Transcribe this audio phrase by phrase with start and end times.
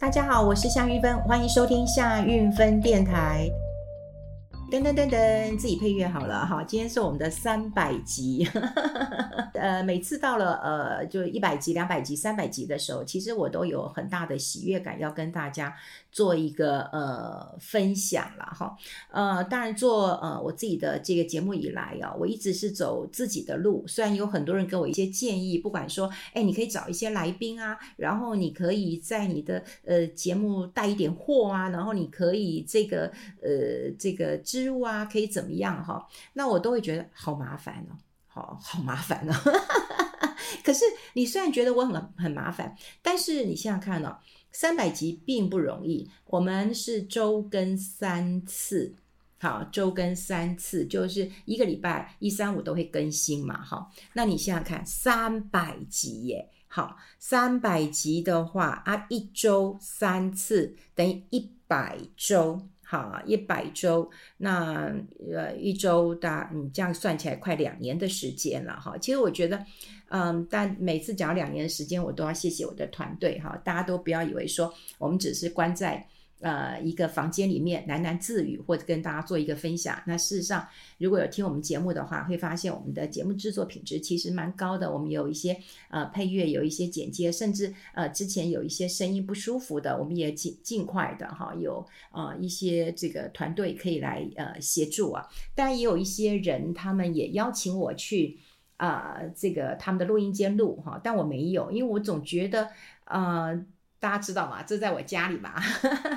[0.00, 3.46] 大家好，我是夏运芬，欢迎收听夏运芬电台。
[4.72, 6.64] 噔噔噔噔，自己配乐好了哈。
[6.64, 8.48] 今天是我们的三百集，
[9.60, 15.76] 呃，每次到了呃，就一百集、两百集、三百集的时候，其实我都有很大的喜悦感，要跟大家
[16.10, 18.74] 做一个呃分享了哈。
[19.10, 23.84] 呃，当然做呃我自己的这个节目以来啊，我一直是走自己的路。
[23.86, 36.08] 虽然有很多人给我一些建议，不管说，哎，你可以找一些来宾啊，然后你可以在你的呃节目带一点货啊，然后你可以这个呃这个植入啊，可以怎么样哈？
[36.32, 37.92] 那我都会觉得好麻烦哦，
[38.60, 39.34] 好麻烦哦。
[40.64, 44.18] 可是你虽然觉得我很很麻烦，但是你想想看哦，
[44.52, 46.08] 三百集并不容易。
[46.26, 48.94] 我们是周更三次，
[49.38, 53.90] 好，周更三次，就是一个礼拜一三五都会更新嘛，哈。
[54.12, 62.60] 那你想想看，三百集耶，好，三百集的话啊，一周三次等于一百周。
[62.90, 64.92] 好，一百周，那
[65.32, 68.98] 呃一周大，你这样算起来快两年的时间了哈。
[68.98, 69.64] 其实我觉得，
[70.08, 73.56] 嗯，但每次讲两年的时间，我都要谢谢我的团队哈。
[73.62, 76.04] 大家都不要以为说我们只是关在。
[76.40, 80.02] 呃，一个房间里面喃喃自语，或者跟大家做一个分享。
[80.06, 84.90] 那事实上，如果有听我们节目的话，会发现我们的节目制作品质其实蛮高的。
[84.90, 85.54] 我们有一些
[85.90, 95.26] 呃配乐，有一些剪接，甚至呃之前有一些声音不舒服的，我们也尽尽快的哈，有呃一些这个团队可以来呃协助啊。
[95.54, 98.38] 当然也有一些人，他们也邀请我去
[98.78, 102.70] 啊、这个他们的录音间录哈，但我没有，因为我总觉得
[103.04, 103.62] 呃。
[104.00, 104.62] 大家知道吗？
[104.62, 105.54] 这在我家里嘛，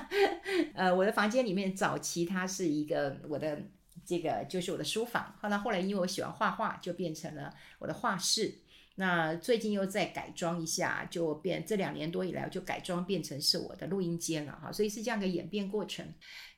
[0.73, 3.61] 呃，我的房间里面早期它是一个我的
[4.05, 8.62] 这个就是我的书房，后来后来因为我喜欢画画，就变成了我的画室。
[8.95, 16.05] 那最近又再改装一下，就变这两年多以来就改装变成是我的录音间了哈，所以是这样一个演变过程。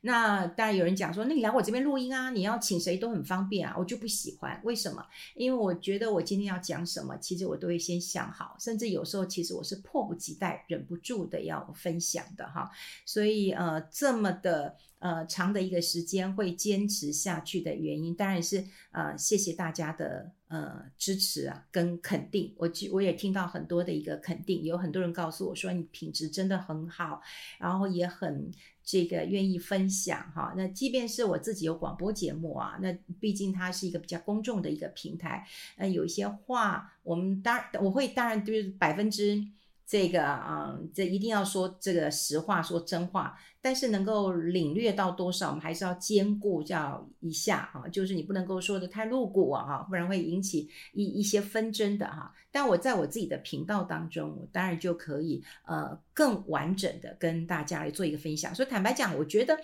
[0.02, 4.60] 那当然有人讲说，那你来我这边录音啊，你要请谁都很方便啊，我就不喜欢。
[4.64, 5.04] 为什么？
[5.34, 12.70] 因为我觉得我今天要讲什么，其实我都会先想好，甚至有时候其实我是迫不及待、忍不住的要分享的哈。
[13.04, 14.76] 所以呃，这么的。
[14.98, 22.54] 呃，长的一个时间会坚持下去的原因，当然是呃，谢谢大家的呃支持啊，跟肯定。
[22.56, 27.20] 我我也听到很多的一个肯定，有很多人告诉我说你品质真的很好，
[27.58, 28.50] 然后也很
[28.84, 30.54] 这个愿意分享哈。
[30.56, 35.46] 那即便是我自己有广播节目啊，那毕竟它是一个比较公众的一个平台，
[35.76, 39.46] 那，有一些话我们当然我会当然就是百分之。
[39.86, 43.38] 这个啊、这一定要说这个实话，说真话。
[43.60, 52.32] 但是能够领略到多少，我们还是要兼顾叫一下哈，就是你不能够说的太露骨啊哈，不然会引起一一些纷争的哈。
[52.52, 58.54] 但我在我自己的频道当中，我当然就可以呃更完整的跟大家来做一个分享。
[58.54, 59.58] 所以坦白讲，我觉得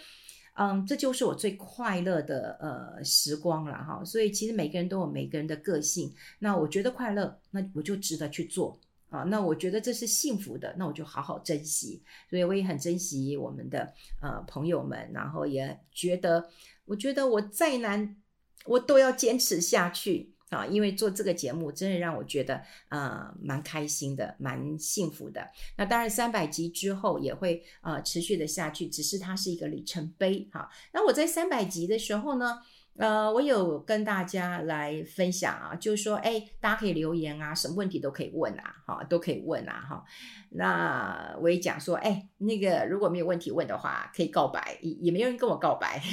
[0.55, 4.05] 嗯，这就是我最快乐的呃时光了哈。
[4.05, 8.77] 所以其实每个人都有每个人的个性，那我觉得快乐，那我就值得去做。
[9.13, 12.03] 啊，那我觉得这是幸福的，那我就好好珍惜。
[12.31, 13.93] 所以我也很珍惜我们的
[14.23, 16.49] 呃朋友们，然后也觉得，
[16.87, 18.17] 我觉得我再难，
[18.65, 25.47] 我都要坚持下去啊，因为做这个节目真的让我觉得呃蛮开心的，蛮幸福的。
[25.77, 30.71] 那当然三百集之后也会呃持续的下去，只是它是一个里程碑哈。
[30.93, 32.59] 那我在三百集的时候呢，
[32.99, 40.05] 呃，我有跟大家来分享啊，就是说，哎，大家可以留言啊，什么问题都可以问啊，哈，都可以问啊，哈。
[40.51, 46.01] 那我也讲说，哎，那个如果没有问题问的话，可以告白，也也没有人跟我告白。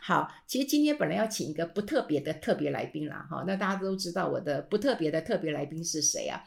[0.00, 6.42] 好，其实今天本来要请一个不特别的特别来宾啦，哈，那大家都知道我的不特别的特别来宾是谁啊？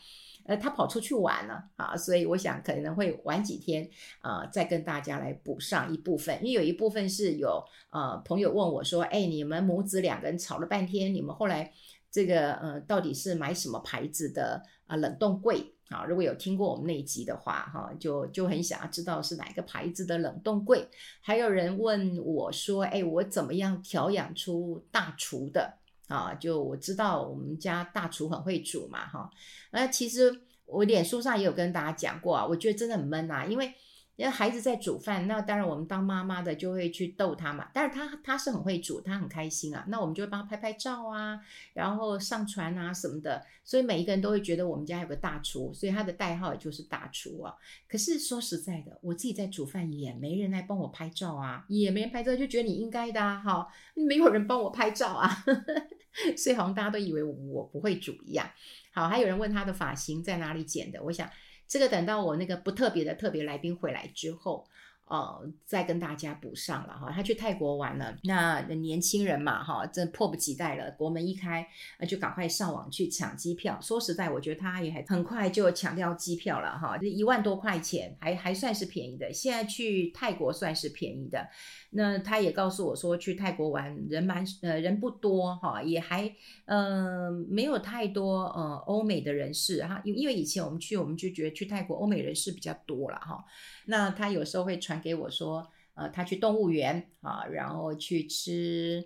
[0.50, 3.88] 呃，他跑出去玩了啊，所以我想可能会晚几天
[4.20, 11.72] 啊，呃，再跟大家来补上一部分，因为有一部分是有呃朋友问我说，哎，你们母子两个人吵了半天，你们后来
[12.10, 16.04] 这个呃到底是买什么牌子的啊冷冻柜啊？
[16.06, 20.88] 如果有听过我们那一集的话，哈，就就很想要知道是哪个牌子的冷冻柜。
[21.22, 25.79] 还有人问我说，哎，我怎么样调养出大厨的？
[26.10, 29.32] 啊，就我知道我们家大厨很会煮嘛，哈，
[29.72, 33.74] 那其实我脸书上也有跟大家讲过啊，我觉得真的很闷啊，因为。
[34.20, 37.70] 因为孩子在煮饭，那当然我们当妈妈的就会去逗他嘛。
[37.74, 39.86] 但是他他是很会煮，他很开心啊。
[39.88, 41.40] 那我们就会帮他拍拍照啊，
[41.72, 43.42] 然后上传啊什么的。
[43.64, 47.56] 所以每一个人都会觉得我们家有个大厨，所以他的代号也就是大厨啊。
[47.88, 55.46] 可是说实在的，我自己在煮饭也没人来帮我拍照啊，也没人拍照，就觉得你应该的啊，哈，没有人帮我拍照啊，
[56.38, 58.50] 所以好像大家都以为我不会煮一样。
[58.92, 61.30] 好，还有人问他的发型在哪里剪的，我想。
[61.68, 64.68] 这个等到我那个不特别的特别来宾回来之后。
[65.10, 70.92] 哦，再跟大家补上了哈，他去泰国玩了，那年轻人嘛哈，真迫不及待了。
[70.92, 71.68] 国门一开，
[72.08, 73.80] 就赶快上网去抢机票。
[73.82, 79.34] 说实在，我觉得他也还很快就抢掉机票了哈，这一万多块钱还还算是便宜的。
[79.34, 81.50] 现在去泰国算是便宜的。
[81.92, 86.32] 那他也告诉我说，去泰国玩人蛮呃人不多哈，也还
[86.66, 93.44] 嗯、呃、没有太多呃欧美的人士哈，因因为以前我们去我们就觉得去泰国欧美人士比较多了哈。
[93.90, 99.04] 那他有时候会传给我说，呃，他去动物园啊，然后去吃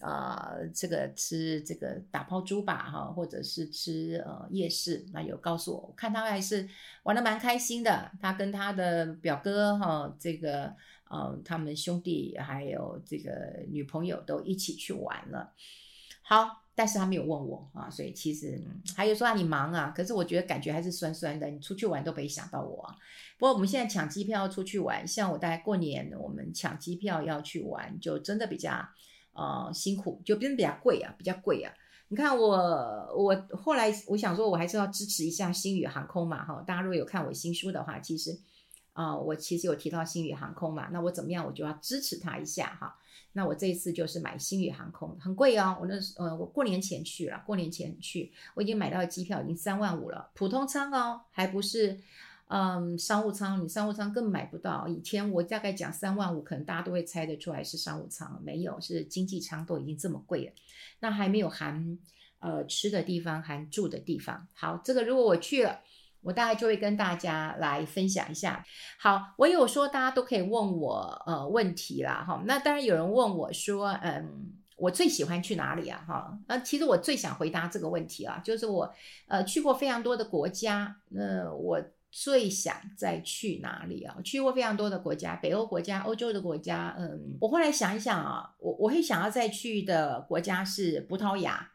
[0.00, 5.06] 啊、呃，这个吃这个打抛猪吧哈，或者是吃呃夜市。
[5.14, 6.68] 那有告诉我，我看他还是
[7.04, 8.12] 玩的蛮开心的。
[8.20, 10.74] 他跟他的表哥哈，这个
[11.08, 15.54] 呃，他们兄弟还有这个女朋友都一起去玩了。
[16.20, 16.65] 好。
[16.76, 18.62] 但是他没有问我啊，所以其实
[18.94, 21.48] 还有说啊，你忙啊，可是我觉得感觉还是酸酸的。
[21.48, 22.94] 你出去玩都没想到我啊。
[23.38, 28.86] 不过我们现在抢机票出去玩，像我大概过年我们抢机票要去玩，就真的比较
[29.32, 31.72] 呃辛苦，就变得比较贵啊，比较贵啊。
[32.08, 32.56] 你看我
[33.16, 36.62] 我后来我想说，我还是要支持一下星宇航空嘛哈。
[36.66, 38.38] 大家如果有看我新书的话，其实
[38.96, 42.96] 啊、我其实有提到星宇航空嘛，那我怎么样我就要支持他一下哈。
[43.32, 45.76] 那我这一次就是买星宇航空，很贵哦。
[45.78, 52.00] 我那呃，我过年前去了，过年前去，我已经买到机票已经三万五了，普通舱哦，还不是
[52.48, 54.88] 嗯商务舱，你商务舱更买不到。
[54.88, 60.52] 以前我大概讲三万五，可能大家都会猜得出来是商务舱，没有，是经济舱都已经这么贵了，
[61.00, 61.98] 那还没有含
[62.38, 64.48] 呃吃的地方，含住的地方。
[64.54, 65.80] 好，这个如果我去了。
[66.26, 68.64] 我大概就会跟大家来分享一下。
[68.98, 72.42] 好，我有说大家都可以问我呃问题啦哈。
[72.44, 76.36] 那当然有人问我说，嗯，我最喜欢去哪里啊哈？
[76.48, 78.92] 那其实我最想回答这个问题啊，就是我
[79.28, 81.80] 呃去过非常多的国家，那我
[82.10, 84.16] 最想再去哪里啊？
[84.24, 91.70] 去过非常多的国家，北欧国家、欧洲的国家，嗯，我后来想一想啊，我我会想要再去的国家是葡萄牙。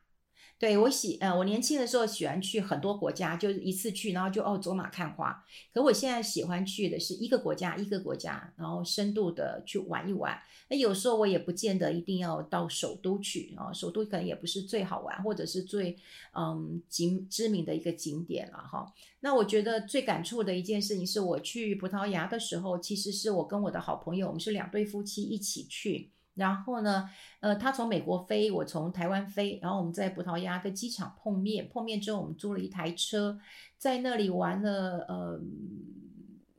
[0.62, 5.44] 对，我喜呃，我年轻的时候喜欢去很多国家，就是一次去，然后就哦走马看花。
[5.74, 10.40] 可我现在喜欢去的是一个国家一个国家，然后深度的去玩一玩。
[10.70, 15.98] 那有时候我也不见得一定要到首都去啊，首都可能也不是最好玩或者是最
[16.36, 18.94] 嗯景知名的一个景点了哈。
[19.22, 26.12] 那我觉得最感触的一件事情是我去葡萄牙的时候，其实是我跟我的好朋友，我们是两对夫妻一起去。
[26.34, 31.68] 然后呢，呃，他从美国飞，我从台湾飞，然后我们在葡萄牙跟机场碰面。
[31.70, 33.38] 碰面之后，我们租了一台车，
[33.78, 35.42] 在那里玩了呃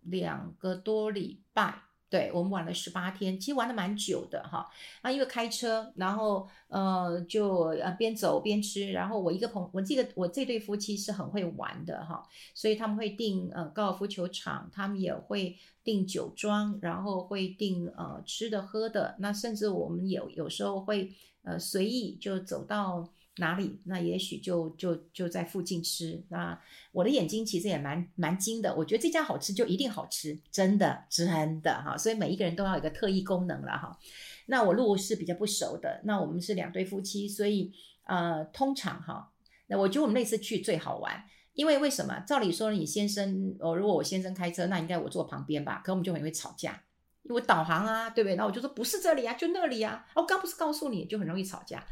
[0.03, 1.75] 两个多礼拜。
[2.13, 4.69] 对，我们玩了十八天，其实玩的蛮久的哈。
[5.03, 12.23] 那，因为开车，然后呃就呃边走边吃，然后我一个朋，我记得我这对夫妻是很会玩的哈，
[12.53, 21.11] 所以他们会订呃高尔夫球场，他们也会订酒庄，然后会订呃吃的喝的，那甚至我们有有时候会
[21.45, 23.09] 呃随意就走到。
[23.37, 23.81] 哪里？
[23.85, 26.23] 那也许就就就在附近吃。
[26.29, 26.61] 那
[26.93, 31.97] 我的眼睛其实也蛮蛮精的，我觉得这家好吃就一定好吃，真的真的哈。
[31.97, 33.99] 所以每一个人都要有一个特异功能了哈。
[34.47, 37.73] 那我路是比较不熟的，那我们是两对夫妻，所以
[38.05, 39.33] 呃，通常哈，
[39.69, 41.25] 那我觉得我们那次去最好玩，
[41.55, 42.19] 因为为什么？
[42.27, 45.81] 照理说你先生哦，如果我先生开车，那应该我坐旁边吧？
[45.85, 46.83] 可我们就很容易吵架，
[47.23, 48.35] 因为导航啊，对不对？
[48.37, 50.05] 那我就说不是这里啊，就那里啊。
[50.17, 51.87] 我刚不是告诉你就很容易吵架。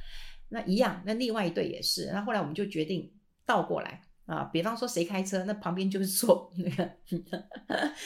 [0.50, 2.11] 那一样，那另外一对也是。
[2.12, 3.11] 那后来我们就决定
[3.47, 6.90] 倒过来啊，比方说谁开车，那旁边就是坐那个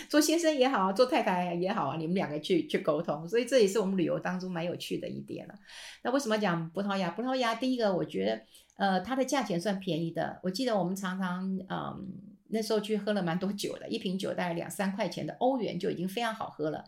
[0.08, 3.28] 坐先生也好，坐太太也好啊，你们两个去去沟通。
[3.28, 5.54] 所以这也是我们旅游当中蛮有趣的一点了。
[6.02, 7.10] 那为什么讲葡萄牙？
[7.10, 8.40] 葡萄牙第一个，我觉得
[8.76, 10.38] 呃它的价钱算便宜的。
[10.42, 12.06] 我记得我们常常嗯
[12.48, 16.84] 那时候去喝了蛮多酒的，一瓶酒大概两三块钱的欧元就已经非常好喝了。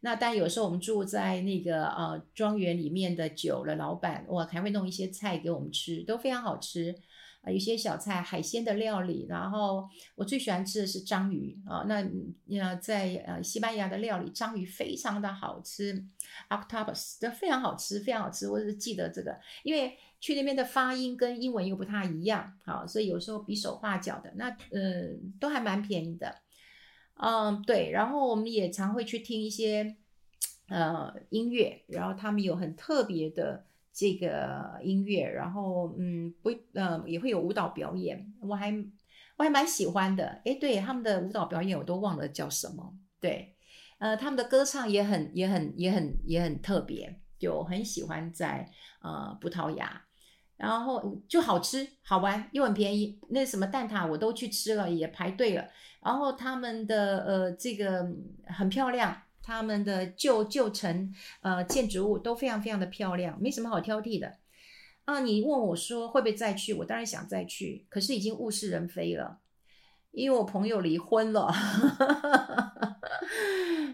[0.00, 6.94] 那但有时候我们住在那个呃庄园里面的酒的老板，哇，还会弄一些菜给我们吃，都非常好吃
[7.42, 11.84] 啊、有些小菜、海鲜的料理，然后我最喜欢吃的是章鱼啊、呃。
[11.86, 16.04] 那呃在呃西班牙的料理，章鱼非常的好吃
[16.50, 18.46] ，octopus 都非常好吃，非常好吃。
[18.46, 24.30] 我只记得这个，因为去那边的发音跟英文又不太一样，好，所以有时候比手画脚的。
[24.36, 25.08] 那呃
[25.40, 26.34] 都还蛮便宜的。
[27.22, 29.96] 嗯，对，然后我们也常会去听一些
[30.68, 38.72] 呃音乐，然后他们有很特别的这个音乐，然后嗯不呃也会有舞蹈表演，我还
[39.36, 40.40] 我还蛮喜欢的。
[40.44, 43.54] 诶，对，他们的舞蹈表演我都忘了叫什么，对，
[43.98, 48.70] 呃他们的歌唱也很也很也很也很特别，就很喜欢在
[49.02, 50.04] 呃葡萄牙。
[50.56, 55.66] 然后就好吃好玩又很便宜，那什么蛋挞我都去吃了，也排队了。
[56.02, 58.06] 然后他们的呃这个
[58.46, 64.38] 很漂亮，他们的旧旧城呃建筑物都非常非常的漂亮，没什么好挑剔的。
[65.04, 66.72] 啊，你问我说会不会再去？
[66.74, 69.38] 我当然想再去，可是已经物是人非了，
[70.12, 71.52] 因为我朋友离婚了。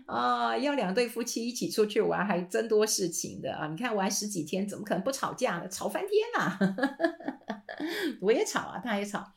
[0.06, 3.66] 啊，要两对夫妻一起出去玩，还真多事情的啊！
[3.66, 5.68] 你看玩十几天，怎么可能不吵架呢？
[5.68, 6.56] 吵翻天呐！
[8.22, 9.32] 我也吵啊，他也吵。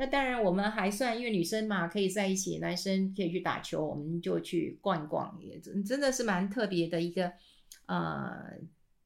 [0.00, 7.32] 那当然，我们还算因为女生嘛，可以在一起，男生可以去打球，我们就去逛一逛，也真真的是蛮特别的一个
[7.86, 8.32] 呃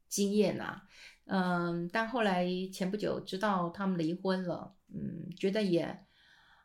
[0.06, 0.82] 经验啊。
[1.24, 5.98] 嗯，但后来前不久知道他们离婚了，嗯，觉得也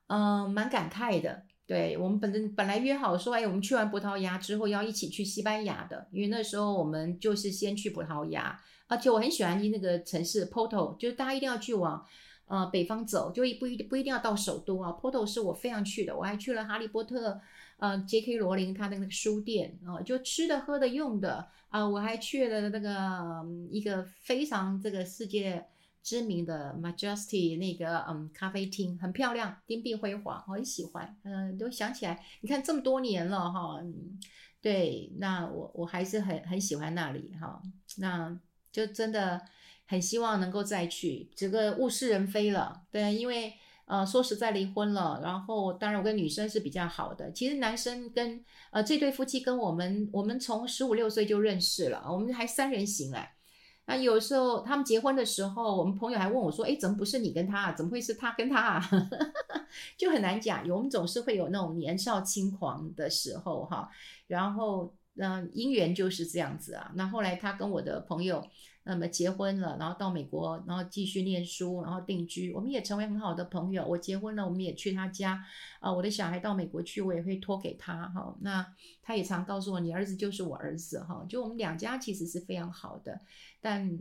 [0.08, 1.44] 嗯蛮感慨的。
[1.66, 12.06] 对，我们本身本来约好说，哎，我们去完葡萄牙之后要一起去西班牙的，因为那时候我们就是先去葡萄牙，而且我很喜欢那个城市 Porto，就是大家一定要去往
[12.48, 14.92] 呃北方走，就一不一不一定要到首都啊。
[14.92, 17.40] Poto 是我非常去的，我还去了哈利波特，
[17.78, 18.38] 呃，J.K.
[18.38, 25.66] 罗琳他的那个书店啊，就吃的喝的用的啊，我还去了那个一个非常这个世界。
[26.04, 31.18] 知名的 Majesty 那个嗯咖啡厅很漂亮，金碧辉煌，我很喜欢。
[31.24, 33.82] 嗯，都想起来，你看这么多年了哈，
[34.62, 37.62] 对，那我我还是很很喜欢那里哈，
[37.98, 38.40] 那
[38.72, 39.42] 就真的
[39.88, 41.30] 很希望能够再去。
[41.36, 43.54] 这个物是人非了，对，因为
[43.86, 53.34] 呃说实在离婚了，然后当然我跟女生是比较好的，其实男生跟呃这对夫妻跟我们我们从十五六岁就认识了，我们还三人行哎。
[53.90, 57.70] 那有时候他们结婚的时候，我们朋友还问我说：“哎，怎么不是你跟他？
[57.70, 58.90] 啊怎么会是他跟他啊？”
[59.98, 63.90] 就很难讲，我们总是会有那种年少轻狂的时候哈。
[64.28, 66.92] 然后，嗯，姻缘就是这样子啊。
[66.96, 68.46] 那后来他跟我的朋友。
[68.88, 73.86] 那么结婚了，然后到美国，然后继续念书，然后定居，我们也成为很好的朋友。
[73.86, 75.44] 我结婚了，我们也去他家，
[75.80, 78.36] 啊，我的小孩到美国去，我也会托给他，哈。
[78.42, 78.66] 那
[79.04, 81.26] 他也常告诉我，你儿子就是我儿子，哈。
[81.30, 83.20] 就我们两家其实是非常好的，
[83.62, 84.00] 但。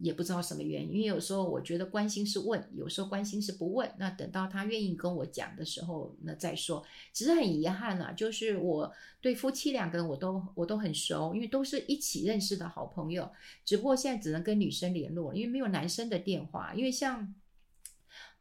[0.00, 3.90] 也不知道什么原因，因为有时候我觉得关心是问，有时候关心是不问。
[3.98, 6.84] 那等到他愿意跟我讲的时候，那再说。
[7.12, 13.30] 只是很遗憾啊，就是我对夫妻两个人我都我都很熟，因为都是一起认识的好朋友。
[13.64, 16.74] 只不过现在只能跟女生联络，因为没有男生的电话。
[16.74, 17.34] 因为像。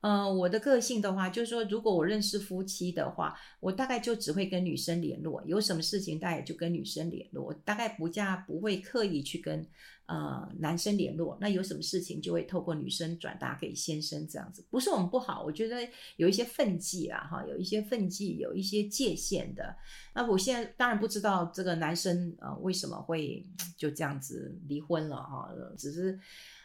[0.01, 9.63] 呃，我的个性的话，就是说，如果我认识夫妻的话，我大概就只会跟女生联络，有什么事情大概就跟女生联络，我大概不加不会刻意去跟
[10.11, 11.37] 呃男生联络。
[11.39, 15.87] 那有什么事情就会透过女生转达给先生这样子，不是我们不好，我觉得
[16.17, 19.75] 有一些分际啊，哈，有一些分际，有一些界限的。
[20.13, 23.43] 那我现在当然不知道这个男生呃为什么会
[23.77, 26.19] 就这样子离婚了哈，只是。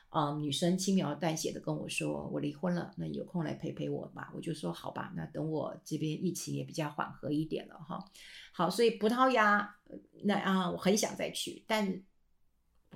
[0.09, 4.33] 啊、嗯，女生轻描淡写的跟我说，我离婚了，那有空来陪陪我吧。
[4.35, 8.03] 我就说好吧，那等我这边疫情也比较缓和一点了哈。
[8.53, 9.76] 好，所以葡萄牙
[10.23, 12.00] 那啊，我很想再去，但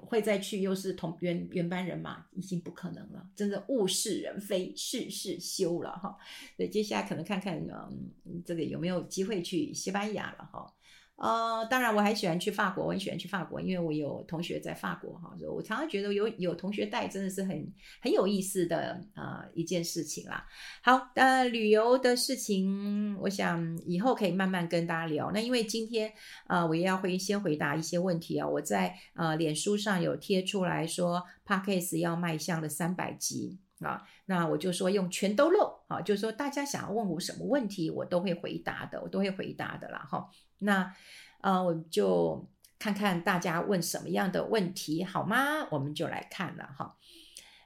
[0.00, 3.28] 会再去又是同原原班人马，已经不可能了。
[3.34, 6.16] 真的物是人非，事事休了哈。
[6.56, 10.72] 所以接下来可能看看嗯，这个有没有机会去西班牙了哈。
[11.20, 20.46] 呃，当然我还喜欢去法国，我很喜欢去法国，因为我有同学在法国哈，我常常觉得有有同学带真的是很很有意思的呃一件事情啦。
[20.82, 25.30] 好，呃，旅游的事情，我想以后可以慢慢跟大家聊。
[25.30, 26.10] 那因为今天
[26.46, 40.28] 呃，我也要会先回答一些问题啊，我在呃脸书上有贴出来说，Podcast 要迈向了三百集啊，那我就说用全都漏啊，就是说大家想要问我什么问题，我都会回答的，我都会回答的啦哈。
[40.58, 40.94] 那，
[41.40, 42.46] 呃，我就
[42.78, 45.66] 看看大家问什么样的问题，好吗？
[45.70, 46.96] 我们就来看了哈。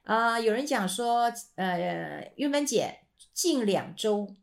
[0.04, 3.00] 啊、有人讲说，呃，玉芬姐，
[3.32, 4.34] 近两周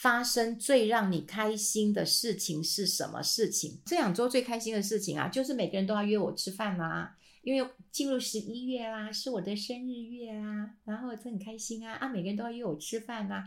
[0.00, 3.80] 发生最让你开心的事情是什么事情？
[3.84, 13.42] 这两周最开心的事情啊，就是每个人都要约我吃饭啦，因为进入十一月啦，是我的生日月啊，然后就很开心啊，啊，每个人都要约我吃饭呐，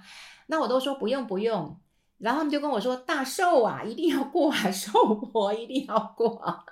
[0.47, 1.79] 那我都说不用不用。
[2.17, 6.65] 然后他们就跟我说：“大寿啊，一定要过啊， 寿婆一定要过啊。”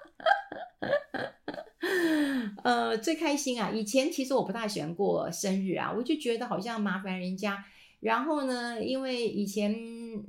[2.63, 3.71] 呃，最开心啊！
[3.71, 7.65] 以前其实我不大喜欢过生日啊，我就觉得好像麻烦人家。
[8.00, 9.74] 然后呢，因为以前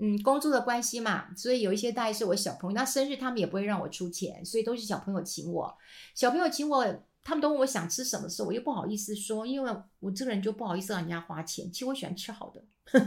[0.01, 5.73] 嗯工作的关系嘛，所以有一些大概是我小朋友，那生日他们也不会让我出钱，所以都是小朋友请我。
[6.15, 6.85] 小朋友请我，
[7.23, 11.71] 他们都问我想吃什么时候，我又不好意思说，因为我这个人就不好意思让人家花钱。
[11.73, 12.65] 其实我喜欢吃好的。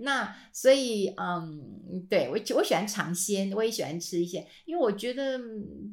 [0.00, 5.38] 那所以，嗯，对我我喜欢尝鲜，我也喜欢吃一些，因为我觉得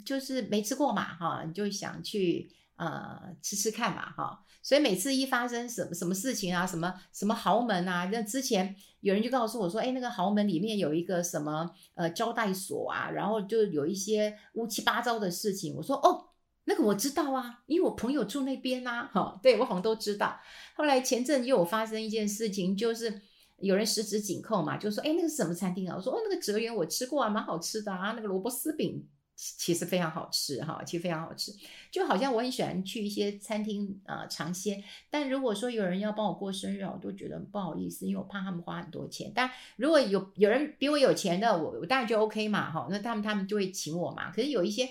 [0.05, 4.43] 就是没吃过嘛，哈，你就想去呃吃吃看嘛哈。
[4.63, 15.75] 所以每次一发生什么什么事情啊，什么什么豪门啊，那之前有人就告诉我说，哎，那个豪门里面有一个什么呃招待所啊，然后就有一些乌七八糟的事情。
[15.75, 16.29] 我说哦，
[16.65, 20.39] 那个我知道啊，因为我朋友住那边呐、啊，哈，对我好像都知道。
[20.75, 23.22] 后来前阵又有发生一件事情，就是。
[23.60, 28.12] 有人十指紧扣嘛，就说：“哎，那个是什么餐厅啊？”我说：“哦，那个哲园我吃过啊，蛮好吃的啊。
[28.12, 29.03] 那个萝卜丝饼
[29.38, 31.53] 其实非常好吃哈，其实非常好吃。
[31.91, 39.32] 就好像我很喜欢去一些餐厅啊尝鲜，但如果说有人要帮我过生日，我都觉得不好意思，因为我怕他们花很多钱。
[39.36, 44.32] 但如果有有人比我有钱的，我我当然就 OK 嘛，哈，那他们他们就会请我嘛。
[44.32, 44.89] 可是有一些。”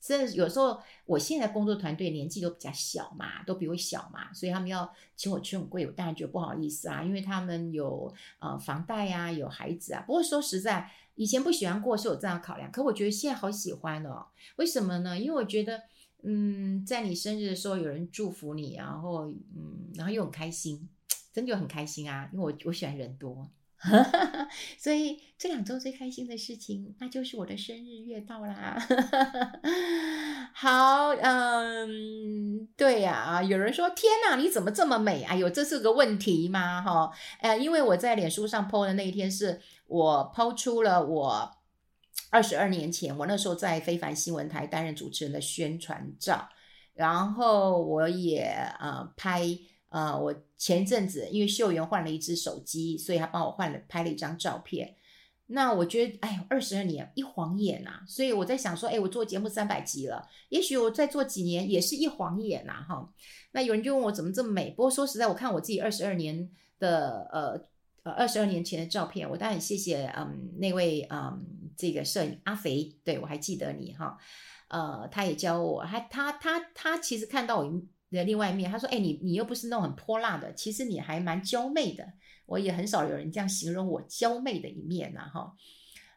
[0.00, 10.04] 这有时候，我现在工作团队年纪都比较小嘛，都比我小嘛，所以他们要请我吃很贵，我当然觉得不好意思啊，因为他们有呃房贷啊，有孩子啊。
[10.06, 14.26] 不过说实在，以前不喜欢过是有这样考量，可我觉得现在好喜欢哦。
[14.56, 15.18] 为什么呢？
[15.18, 15.82] 因为我觉得，
[16.22, 20.88] 嗯，在你生日的时候有人祝福你，然后嗯，然后又很开心，
[21.34, 23.50] 真的就很开心啊，因为我我喜欢人多。
[24.76, 28.76] 所以这两周最开心的事情，那就是我的生日月到啦。
[30.52, 35.22] 好，嗯，对呀，啊，有人说天哪，你怎么这么美？
[35.22, 36.82] 哎呦，这是个问题吗？
[36.82, 41.56] 哈，呃，因为我在脸书上 po 的那一天是我 po 出了我
[42.30, 46.48] 二十二年前，我那时候在非凡新闻台担任主持人的宣传照，
[46.94, 48.40] 然后我也
[48.80, 49.56] 呃拍。
[49.90, 54.96] 呃，我前阵子因为秀媛换了一只手机，所以他帮我换了拍了一张照片。
[55.50, 63.10] 那我觉得，哎呦，二十二年一晃眼呐，所以我在想说，哎，我做节目三百集了，也许我再做几年也是一晃眼呐，哈。
[63.52, 64.68] 那有人就问我怎么这么美？
[64.72, 67.58] 不过说实在，我看我自己二十二年的呃
[68.02, 71.42] 呃二十二年前的照片，我当然谢谢嗯那位嗯
[71.78, 74.18] 这个摄影阿肥，对，我还记得你哈，
[74.68, 77.82] 呃，他也教我，还他他他，他其实看到我。
[78.16, 82.04] 的另外一面，他说：“哎，你你又不是那种很泼辣的，其实你还蛮娇媚的。
[82.46, 85.52] 我也很少有人这样形容我娇媚的一面呐，哈。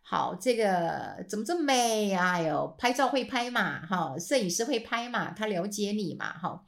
[0.01, 2.13] 好，这个怎么这么美？
[2.13, 6.65] 哎呦，拍照会拍嘛，哈，摄影师会拍嘛，他了解你嘛，哈。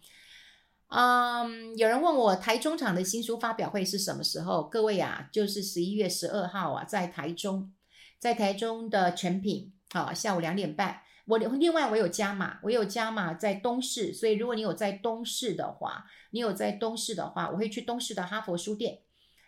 [0.90, 4.64] 嗯，有人问我台中场的新书发表会是什么时候？
[4.68, 7.74] 各位啊，就是十一月十二号啊，在台中，
[8.20, 19.00] 在台中的诚品，啊，下午两点半。”我另外我有加码，我有加码在东市，所以如果你有在东市的话，你有在东市的话，我会去东市的哈佛书店。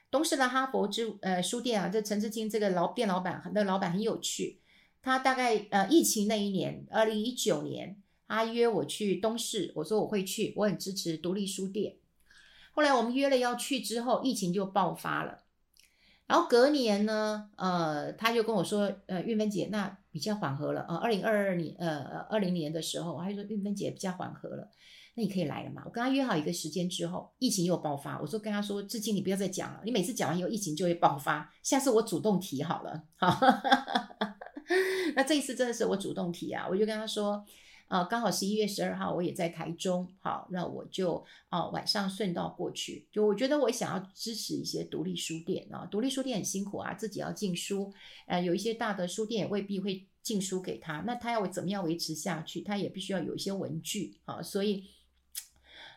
[0.09, 4.61] 东市的哈佛之呃书店啊，这陈志清这个老店老板，那个老板很有趣。
[5.01, 11.97] 他大概呃疫情那一年，二零一九年，他约我去东市，我说我会去，我很支持独立书店。
[12.71, 15.43] 后来我们约了要去之后，疫情就爆发了。
[16.27, 24.71] 然后隔年呢，呃，他就跟我说，呃，玉芬姐，那比较缓和了，啊，二零二二年，呃，二零年的时候，他就说韵芬姐比较缓和了，
[25.13, 25.81] 那你可以来了嘛？
[25.83, 33.37] 我跟他约好一个时间之后，疫情又爆发，我说跟他说，至今你不要再讲了，你每次讲完以后，疫情就会爆发，下次我主动提好了， 好，
[35.17, 37.45] 那这一次真的是我主动提啊，我就跟他说。
[37.87, 43.07] 啊、刚好十一月十二号我也在台中，好，那我就啊、晚上顺道过去。
[43.11, 47.93] 就我觉得我想要支持一些独立书店啊，独立书店很辛苦啊，自己要进书，
[48.27, 52.61] 呃，有一些大的书店也未必会进书给他，那他要怎么样维持下去？
[52.61, 54.83] 他也必须要有一些文具啊，所以。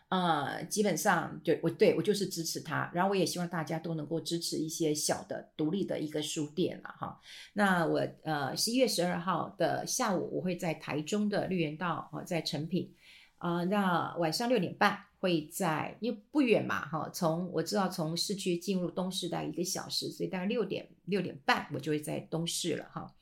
[0.09, 7.21] 呃，基本上对我对我就是支持他，然后我也希望大家都能够支持一些小的独立的一个书店了哈。
[7.53, 12.95] 那我呃十一月十二号的下午，我会在台中的绿园道啊，在诚品
[13.37, 23.15] 啊、那晚上六点半会在，因为不远嘛哈，从我知道从市区进入东市大概一个小时，所以大概六点六点半我就会在东市了哈。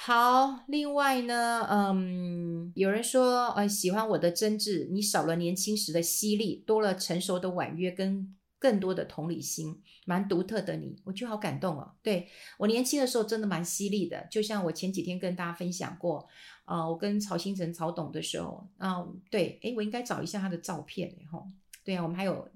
[0.00, 11.94] 好，另外呢，嗯，有人说，呃，喜欢我的真挚，你少了年轻时的犀利，多了成熟的婉约跟更多的同理心，蛮独特的你，我觉得好感动哦。
[12.00, 16.28] 对，我年轻的时候真的蛮犀利的，就像我前几天跟大家分享过，
[16.64, 21.44] 啊、呃，我跟曹星辰、曹董的时候，啊、对，诶，我应该找一下他的照片，然后，
[21.84, 22.48] 对啊，我们还有。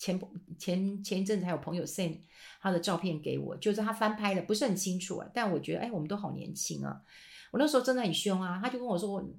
[0.00, 0.18] 前
[0.58, 2.16] 前前一阵子还有朋友 send
[2.62, 5.30] 他的照片给我，就是他翻拍的，不是很清楚啊。
[5.34, 7.02] 但我觉得，哎，我们都好年轻啊。
[7.52, 9.30] 我那时候真的很凶啊，他就跟我说：“我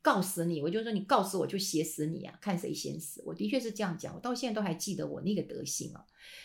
[0.00, 6.02] 告死你！”我就说：“你告死我就写死你啊，看谁先死。”我的确是这样讲，我到现在都还记得我那个德行啊。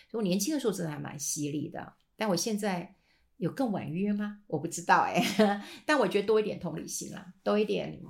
[0.10, 2.94] 所以我年轻的时候真的还蛮犀利的，但我现在
[3.38, 4.40] 有更婉约吗？
[4.48, 5.24] 我不知道哎、
[5.86, 8.02] 但我觉得多一点同理心啦，多一点。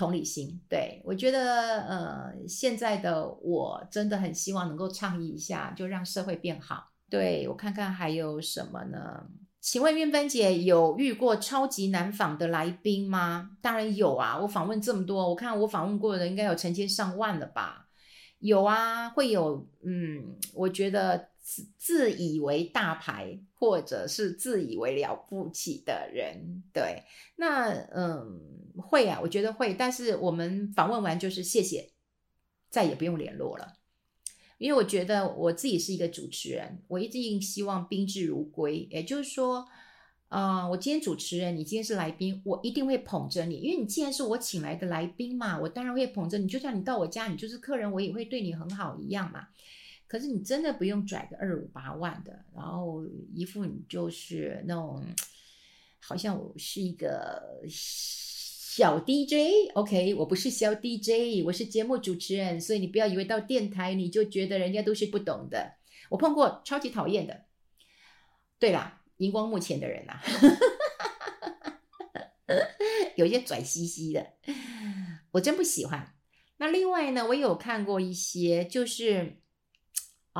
[0.00, 6.90] 同理心，对，我觉得，呃，现在的我真的很希望能够倡议一下，就让社会变好。
[7.10, 9.26] 对，我看看还有什么呢？
[9.60, 13.50] 请问韵芬姐有遇过超级难访的来宾吗？
[13.60, 17.88] 当然有啊，我访问这么多，我看我访问过的人应该有成千上万了吧？
[18.38, 27.04] 有啊，会有，嗯，我觉得自自以为大牌或者是自以为了不起的人，对，
[27.36, 28.40] 那嗯，
[28.76, 31.90] 会啊，我觉得会，但是我们访问完就是谢谢，
[32.68, 33.74] 再也不用联络了。
[34.58, 38.86] 因为我觉得我自己是一个主持人，我一定希望宾至如归。
[38.90, 39.66] 也就是说，
[40.28, 46.46] 啊、我今天主持人，你今天是来宾，我一定会捧着你，因为你既然是我请来的来宾嘛，我当然会捧着你。
[46.46, 49.48] 就像你到我家，你就是客人，我也会对你很好一样嘛。
[50.10, 55.00] 可是你真的不用拽个二五八万的，然后一副你就是那种，
[56.00, 57.60] 好像我是一个。
[58.72, 65.74] 小 DJ，OK，我不是小 DJ，我是节目主持人，所以你不要以为到电台你就觉得人家都是不懂的。
[66.08, 67.46] 我碰过超级讨厌的，
[68.60, 70.22] 对啦，荧光幕前的人呐、啊，
[73.16, 74.34] 有些拽兮兮的，
[75.32, 76.14] 我真不喜欢。
[76.58, 79.42] 那另外呢，我有看过一些，就是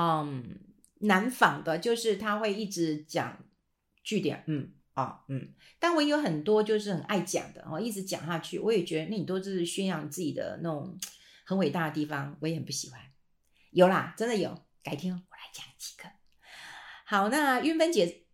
[0.01, 0.59] 嗯
[1.01, 3.45] 难仿的，就是他会一直讲
[4.03, 4.73] 句点，嗯。
[4.95, 10.99] 啊，嗯，但我也有很多就是很爱讲的哦，一直讲下去，我也觉得那你都是宣扬自己的那种
[11.47, 13.01] 很伟大的地方，我也很不喜欢。
[13.71, 16.11] 有啦，真的有，改天我来讲几个。
[17.07, 18.25] 好，那云芬姐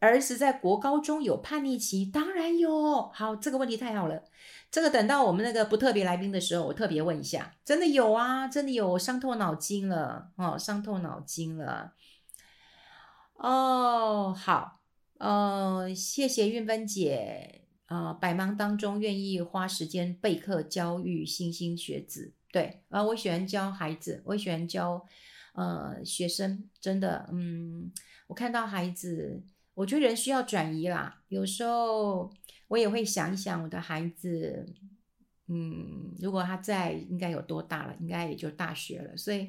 [0.00, 3.10] 儿时在国高中有叛逆期，当然有。
[3.10, 4.22] 好，这个问题太好了，
[4.72, 7.54] 这个等到我们那个不特别来宾的时候，我特别问一下。
[7.64, 11.92] 真的有啊，真的有，伤透脑筋了哦，伤透脑筋了。
[13.34, 14.80] 哦，好。
[15.18, 25.06] 呃，谢谢韵芬姐，呃，百忙当中愿意花时间备课教育莘莘学子，对，啊、呃，我喜欢教孩子，我喜欢教
[25.54, 27.92] 呃学生，真的，嗯，
[28.26, 32.32] 我看到孩子，我觉得人需要转移啦，有时候
[32.68, 34.66] 我也会想一想我的孩子，
[35.48, 37.96] 嗯，如果他在，应该有多大了？
[38.00, 39.48] 应该也就大学了，所以，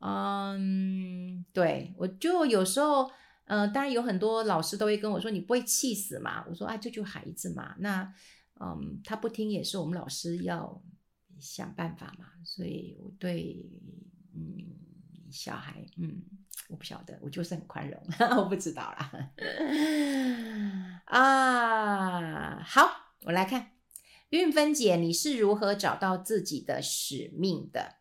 [0.00, 3.10] 嗯，对，我就有时候。
[3.52, 7.74] 嗯、当然有很多老师都会跟我说：“你不会气死嘛？”我说：“啊，这就孩子嘛。
[7.80, 8.14] 那，
[8.60, 10.80] 嗯，他不听也是我们老师要
[11.40, 12.26] 想办法嘛。
[12.44, 13.56] 所以我对，
[14.36, 14.68] 嗯，
[15.32, 16.22] 小孩，嗯，
[16.68, 18.00] 我不晓得，我就是很宽容，
[18.38, 19.10] 我不知道啦。
[21.06, 23.72] 啊，好，我来看
[24.28, 27.96] 韵芬姐，你是如何找到自己的使命的？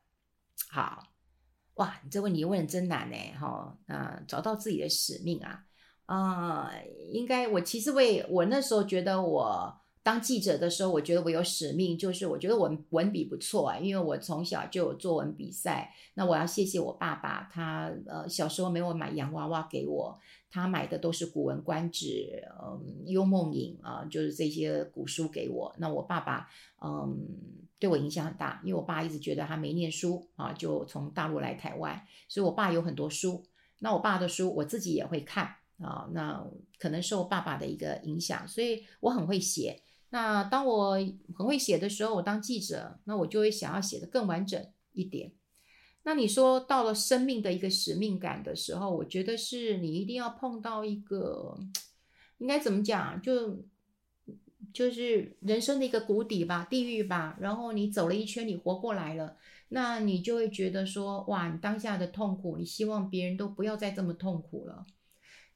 [0.70, 1.08] 好。
[1.76, 5.64] 哇，你这问题问的真难呢，哈，啊，找到自己的使命啊，
[6.08, 15.94] 啊、呃，应该我其实为我那时候觉得我当记者的时候，我觉得我有使命，就是我觉得我文笔不错啊，因为我从小就有作文比赛。
[16.16, 20.20] 那我要谢谢我爸爸，他呃小时候没有买洋娃娃给我，
[20.50, 22.06] 他买的都是《古文观止》
[22.60, 25.76] 嗯，《幽梦影》啊，就是这些古书给我。
[25.78, 26.50] 那我爸爸
[26.84, 27.16] 嗯。
[27.78, 33.42] 对我影响很大，因为我爸一直觉得他没念书啊，就从大陆来台湾，所以我爸有很多书。
[33.78, 35.46] 那我爸的书我自己也会看
[35.80, 36.46] 啊，那
[36.78, 39.82] 可能受爸爸的一个影响，所以我很会写。
[40.10, 40.94] 那当我
[41.36, 45.32] 很会写的时候，我当记者，那我就会想要写得更完整一点。
[46.04, 51.60] 那你说到了生命的一个使命感的时候，我觉得是你一定要碰到一个，
[52.38, 53.64] 应该怎么讲就。
[54.72, 57.36] 就是人生的一个谷底吧，地狱吧。
[57.40, 59.36] 然后你走了一圈，你活过来了，
[59.70, 64.86] 那你就会觉得说，哇，你当下的痛苦，你希望别人都不要再这么痛苦了。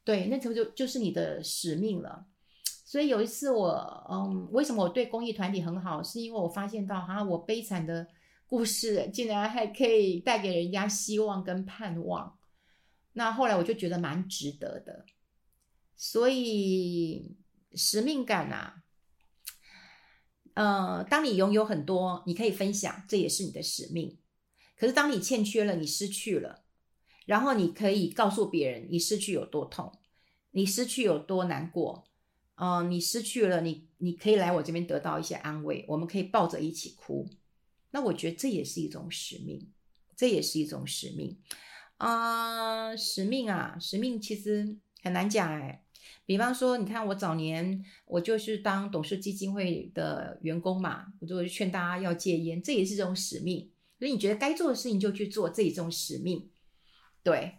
[0.03, 2.25] 对，那就就就是你的使命了。
[2.93, 6.03] 所以有一次我，嗯，为什么我对公益团体很好？
[6.03, 8.07] 是因为我发现到，哈，我悲惨的
[8.45, 12.37] 故事竟然还可以带给人家希望跟盼望。
[13.13, 15.07] 那后来我就觉得蛮值得的。
[15.95, 17.35] 所以
[17.73, 18.83] 使命感啊。
[20.53, 24.19] 呃，当你拥有很多，你可以分享，这也是你的使命。
[24.77, 26.63] 可是当你欠缺了，你失去了，
[27.25, 29.91] 然后你可以告诉别人，你失去有多痛，
[30.51, 32.05] 你失去有多难过。
[32.63, 37.27] 呃，你失去了，你你可以来我这边得到一些安慰，我们可以抱着一起哭。
[37.91, 39.69] 那我觉得这也是一种使命，
[40.15, 41.37] 这也是一种使命。
[41.97, 45.83] 啊、使命啊，使命其实很难讲哎。
[46.25, 53.73] 比方说，你看我早年我就是当董事基金会的员工嘛，我就劝大家要戒烟，这也是这种使命。
[53.99, 56.49] 所以你觉得该做的事情就去做，这一种使命。
[57.21, 57.57] 对，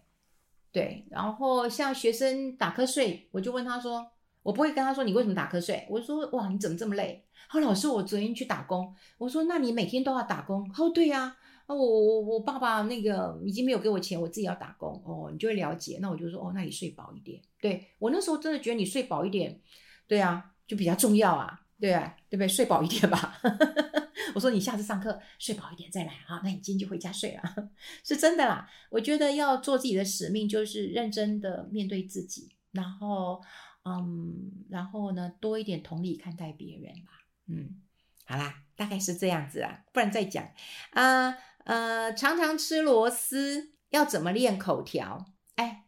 [0.73, 1.07] 对。
[1.11, 4.14] 然后像学生打瞌睡，我就问他说，
[4.45, 7.25] 我不会跟他说你为什么打瞌睡，我说哇你怎么这么累？
[7.49, 10.71] 好，老师我昨天去打工，我说那你每天都要打工？
[10.79, 15.99] 哦对呀，啊我我我爸爸那个已经没有给我钱，我自己要打工哦，你就会了解。
[16.01, 17.41] 那我就说哦，那你睡饱一点。
[17.61, 19.61] 对，我那时候真的觉得你睡饱一点，
[20.07, 22.49] 对啊，就比较重要啊，对啊，对不对？
[22.49, 23.41] 睡饱一点吧。
[24.35, 27.69] 我说你下次上课睡饱一点再来啊，那你今天就回家睡了，
[28.03, 28.69] 是真的啦。
[28.91, 33.41] 我觉得要做自己的使命，就是认真的面对自己，然后
[33.85, 37.11] 嗯，然后呢，多一点同理看待别人吧。
[37.47, 37.83] 嗯，
[38.25, 40.49] 好啦，大概是这样子啊，不然再讲
[40.91, 41.37] 啊。
[41.65, 45.33] 呃，常常吃螺丝，要怎么练口条？
[45.55, 45.87] 哎，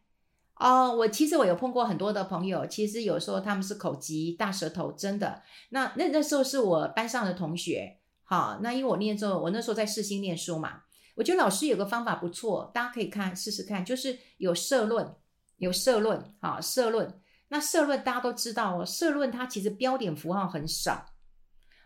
[0.55, 5.43] 哦，我其实我有碰过很多的朋友，其实有时候他们是口疾大舌头，真的。
[5.71, 10.85] 那那那时候是我班上的同学，好，那因为我念之后，我那时候在世新念书嘛，
[11.17, 15.15] 我觉得老师有个方法不错，大家可以看试试看，就是有社论，
[15.59, 17.21] 有社论，好，社论。
[17.49, 21.07] 那社论大家都知道哦，社论它其实标点符号很少。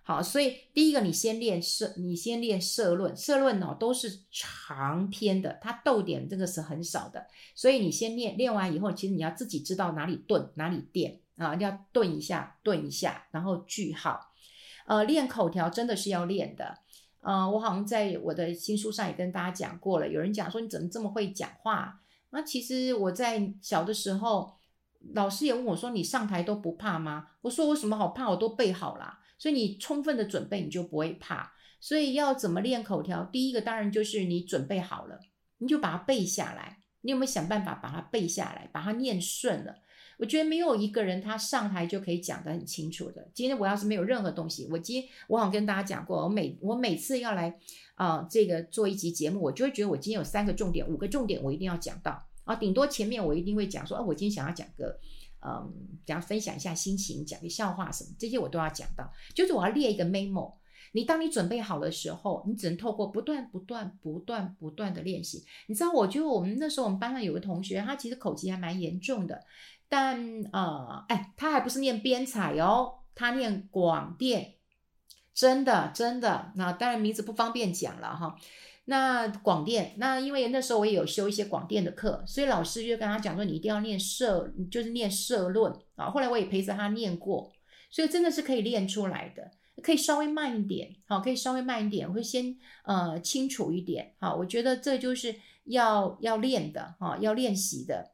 [0.03, 14.33] 好，所以第一个你先练社，你先练社论，社论哦都是长篇的，它逗点这个是很少的，所以你先练，练完以后，其实你要自己知道哪里顿，哪里点啊，要顿一下，顿一下，然后句号。
[14.87, 16.79] 呃，练口条真的是要练的。
[17.21, 22.01] 呃，我好像在我的新书上也跟大家讲过了，有人讲说你怎么这么会讲话？
[22.31, 24.55] 那其实我在小的时候，
[25.15, 27.29] 老师也问我说，你上台都不怕吗？
[27.43, 29.19] 我说我什么好怕，我都背好了。
[29.39, 31.53] 所以你充分的准备，你就不会怕。
[31.81, 33.25] 所以要怎么练口条？
[33.25, 35.19] 第一个当然就是你准备好了，
[35.59, 36.79] 你就把它背下来。
[37.01, 39.75] 你有没有想办法把它背下来，把它念顺了？
[40.19, 43.27] 我觉得没有一个人他上台就可以讲得很清楚的。
[43.33, 47.59] 今天我要是没有任何东西，我今天我好像跟大家讲过，我每我每次要来
[47.95, 52.57] 啊、呃、这个做一集节目，我就会觉得我今天有三个重点、五个重点，我一定要讲到啊。
[52.57, 54.99] 顶多前面我一定会讲说，啊，我今天想要讲个。
[55.43, 55.73] 嗯，
[56.05, 59.11] 讲、um, 分享一下心情，讲个笑话什么，这些我都要讲到。
[59.35, 60.53] 就是我要列一个 memo。
[60.93, 65.43] 你当你准备好的时候，你只能透过不断、不断、不断、不断的练习。
[65.67, 69.43] 你知道，我觉得我们那时候我们班上有个同学，他其实口疾还蛮严重的，
[69.89, 74.57] 但呃，哎，他还不是念编采哦，他念广电，
[75.33, 76.53] 真的真的。
[76.57, 78.37] 那当然名字不方便讲了哈。
[78.91, 86.11] 那广电，那因为那时候我也有修一些广电的课，所以老师就跟他讲说，你一定要念社，就是念社论啊。
[86.11, 87.53] 后来我也陪着他念过，
[87.89, 98.11] 所以真的是可以练出来的，可以稍微慢一点，好，可以稍微慢一点，会先呃清楚一点，好，我觉得这就是要要练的哈，要练习的，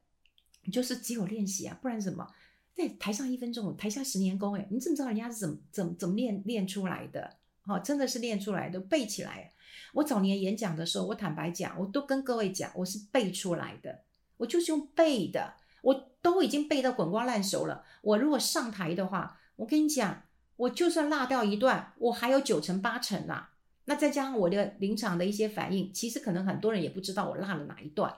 [0.71, 2.29] 就是只有练习啊，不然什么？
[2.75, 7.39] 在台上一分钟，台下十年功，哎，你怎么知道人家是怎么怎么怎么练练出来的？
[7.67, 9.51] 好，真的是练出来的，背起来。
[9.95, 14.05] 我早年演讲的时候，我坦白讲，我都跟各位讲，我是背出来的，
[14.37, 17.85] 我就是用背的，我都已经背到滚瓜烂熟了。
[18.03, 20.23] 我如果上台的话，我跟你讲，
[20.57, 23.55] 我就算落掉一段，我还有九成八成啦。
[23.87, 28.15] 那再加上我的临场的一些反应，其实可能很多人也不知道我落了哪一段，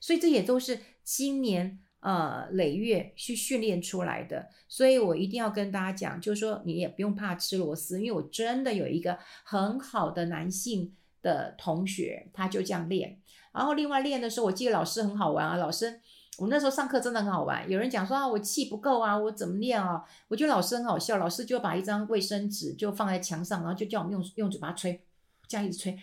[0.00, 1.80] 所以这也都是今年。
[2.04, 13.18] 呃，累月去训练出来的，所以我一定要跟大家讲，就是说你也不用怕吃螺丝，因为我真的有一个很好的男性的同学，他就这样练。
[13.54, 15.98] 然后另外练的时候，我记得老师很好玩啊，老师，
[16.36, 17.70] 我那时候上课真的很好玩。
[17.70, 20.04] 有人讲说啊，我气不够啊，我怎么练啊？
[20.28, 25.00] 我觉得老师很好笑，老师就把一张卫生纸就放在墙上，然后就叫我们用用嘴巴吹，
[25.48, 25.98] 这样一直吹，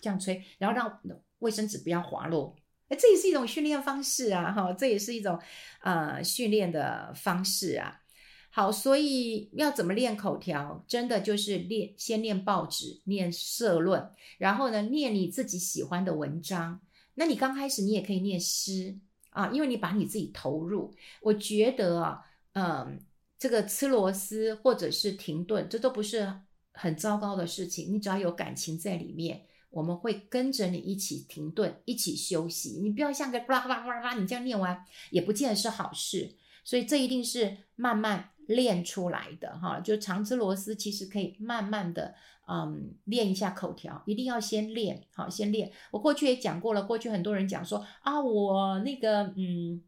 [0.00, 1.00] 这样吹，然后让
[1.40, 2.54] 卫生纸不要滑落。
[2.90, 5.40] 哎，这也是一种训练方式啊，哈，这也是一种
[5.80, 8.02] 呃训练的方式啊。
[8.50, 10.84] 好，所以要怎么练口条？
[10.88, 16.80] 真的就是练，先练报纸，念社论，然后呢，念你自己喜欢的文章。
[17.14, 18.98] 那你刚开始你也可以念诗
[19.30, 20.92] 啊，因为你把你自己投入。
[21.22, 22.20] 我觉得啊，
[22.54, 23.00] 嗯、
[23.38, 26.40] 这个吃螺丝或者是停顿，这都不是
[26.72, 27.94] 很糟糕的事情。
[27.94, 29.46] 你只要有感情在里面。
[29.70, 32.80] 我们会跟着你一起停顿，一起休息。
[32.82, 36.36] 你不要像个哇哇哇哇，你这样念完也不见得是好事。
[36.64, 39.80] 所以这一定是慢慢练出来的哈。
[39.80, 42.14] 就常吃螺丝，其实可以慢慢的
[42.48, 45.72] 嗯练一下口条，一定要先练好，先练。
[45.90, 49.82] 我过去也讲过了，过去很多人讲说啊，我那个嗯。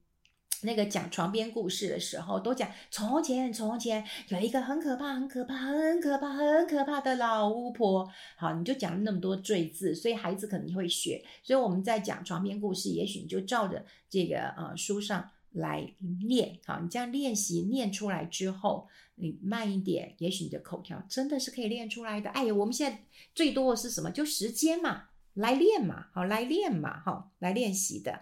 [0.63, 8.09] 那个讲床边故事的时候，都讲从前从前有一个很可怕、很可怕、很可怕、很可怕的老巫婆。
[8.37, 11.25] 好，你就讲了那么多赘字，所以孩子肯定会学。
[11.43, 15.93] 所以我们在讲床边故事，也许你就照着这个呃书上来
[16.27, 16.59] 念。
[16.65, 22.31] 好，你这样练习念出来之后，你慢一点，也许你的口条真的是可以练出来的。
[22.31, 22.99] 哎呀，我们现在
[23.35, 24.11] 最多的是什么？
[24.11, 28.21] 就时间嘛，来练嘛，好，来练嘛，好，来练习的。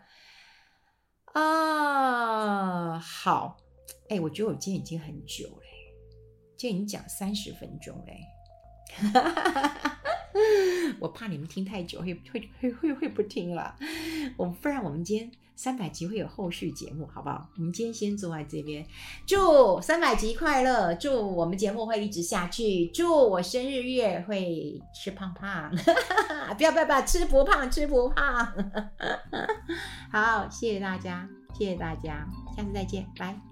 [1.32, 3.56] 啊，好，
[4.08, 5.66] 哎，我觉得我今天已经很久嘞，
[6.56, 8.20] 今天已经讲三十分钟嘞，
[9.12, 9.99] 哈哈哈哈
[10.98, 13.74] 我怕你们听太久会会会会会不听了。
[14.37, 17.46] 我不然我们今天三百集会有后续节目，好不好？
[17.57, 18.85] 我们今天先坐在这边，
[19.26, 25.70] 祝三百集快乐，祝我们节目会一直下去，祝我生日月会吃胖胖，
[26.57, 28.53] 不要不要不要，吃不胖吃不胖。
[30.11, 32.26] 好，谢谢大家，谢谢大家，
[32.57, 33.49] 下次再见，拜。